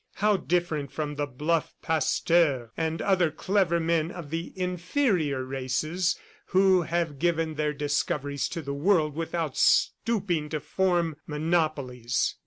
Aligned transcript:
How 0.15 0.35
different 0.35 0.91
from 0.91 1.13
the 1.13 1.27
bluff 1.27 1.75
Pasteur 1.83 2.71
and 2.75 3.03
other 3.03 3.29
clever 3.29 3.79
men 3.79 4.09
of 4.09 4.31
the 4.31 4.51
inferior 4.59 5.43
races 5.45 6.15
who 6.47 6.81
have 6.81 7.19
given 7.19 7.53
their 7.53 7.71
discoveries 7.71 8.49
to 8.49 8.63
the 8.63 8.73
world 8.73 9.13
without 9.15 9.55
stooping 9.55 10.49
to 10.49 10.59
form 10.59 11.17
monopolies! 11.27 12.35